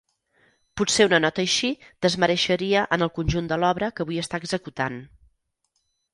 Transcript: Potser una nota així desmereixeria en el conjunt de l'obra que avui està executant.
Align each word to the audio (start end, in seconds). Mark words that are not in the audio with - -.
Potser 0.79 1.05
una 1.09 1.19
nota 1.25 1.43
així 1.43 1.69
desmereixeria 2.05 2.87
en 2.99 3.07
el 3.07 3.13
conjunt 3.19 3.51
de 3.53 3.61
l'obra 3.65 3.93
que 4.01 4.07
avui 4.09 4.25
està 4.25 4.43
executant. 4.45 4.99